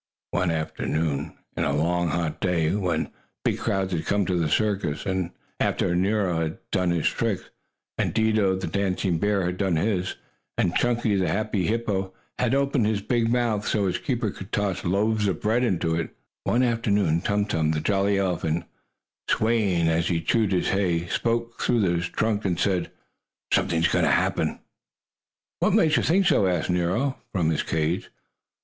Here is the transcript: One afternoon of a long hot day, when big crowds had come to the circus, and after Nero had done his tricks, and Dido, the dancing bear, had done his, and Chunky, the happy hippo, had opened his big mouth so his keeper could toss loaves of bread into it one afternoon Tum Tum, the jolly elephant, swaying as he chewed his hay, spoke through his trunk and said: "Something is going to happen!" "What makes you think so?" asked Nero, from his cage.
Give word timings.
One 0.31 0.49
afternoon 0.49 1.37
of 1.55 1.63
a 1.63 1.73
long 1.77 2.07
hot 2.07 2.39
day, 2.39 2.73
when 2.73 3.11
big 3.45 3.59
crowds 3.59 3.93
had 3.93 4.07
come 4.07 4.25
to 4.25 4.35
the 4.35 4.49
circus, 4.49 5.05
and 5.05 5.29
after 5.59 5.95
Nero 5.95 6.41
had 6.41 6.57
done 6.71 6.89
his 6.89 7.05
tricks, 7.05 7.51
and 7.99 8.11
Dido, 8.11 8.55
the 8.55 8.65
dancing 8.65 9.19
bear, 9.19 9.45
had 9.45 9.57
done 9.57 9.75
his, 9.75 10.15
and 10.57 10.73
Chunky, 10.75 11.17
the 11.17 11.27
happy 11.27 11.67
hippo, 11.67 12.13
had 12.39 12.55
opened 12.55 12.87
his 12.87 13.03
big 13.03 13.29
mouth 13.29 13.67
so 13.67 13.85
his 13.85 13.99
keeper 13.99 14.31
could 14.31 14.51
toss 14.51 14.83
loaves 14.83 15.27
of 15.27 15.39
bread 15.39 15.63
into 15.63 15.93
it 15.93 16.09
one 16.45 16.63
afternoon 16.63 17.21
Tum 17.21 17.45
Tum, 17.45 17.69
the 17.69 17.79
jolly 17.79 18.17
elephant, 18.17 18.65
swaying 19.29 19.87
as 19.87 20.07
he 20.07 20.19
chewed 20.19 20.51
his 20.51 20.69
hay, 20.69 21.05
spoke 21.09 21.61
through 21.61 21.81
his 21.81 22.09
trunk 22.09 22.43
and 22.43 22.59
said: 22.59 22.89
"Something 23.53 23.81
is 23.81 23.87
going 23.87 24.05
to 24.05 24.09
happen!" 24.09 24.61
"What 25.59 25.75
makes 25.75 25.95
you 25.95 26.01
think 26.01 26.25
so?" 26.25 26.47
asked 26.47 26.71
Nero, 26.71 27.19
from 27.31 27.51
his 27.51 27.61
cage. 27.61 28.09